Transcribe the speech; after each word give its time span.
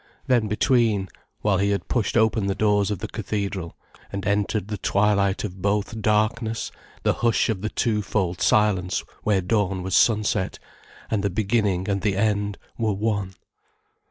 Then 0.25 0.47
between—while 0.47 1.59
he 1.59 1.69
had 1.69 1.87
pushed 1.87 2.17
open 2.17 2.47
the 2.47 2.55
doors 2.55 2.89
of 2.89 2.97
the 2.97 3.07
cathedral, 3.07 3.75
and 4.11 4.25
entered 4.25 4.67
the 4.67 4.79
twilight 4.79 5.43
of 5.43 5.61
both 5.61 6.01
darkness, 6.01 6.71
the 7.03 7.13
hush 7.21 7.49
of 7.49 7.61
the 7.61 7.69
two 7.69 8.01
fold 8.01 8.41
silence 8.41 9.03
where 9.21 9.41
dawn 9.41 9.83
was 9.83 9.95
sunset, 9.95 10.57
and 11.11 11.21
the 11.23 11.29
beginning 11.29 11.87
and 11.87 12.01
the 12.01 12.17
end 12.17 12.57
were 12.79 12.93
one. 12.93 13.35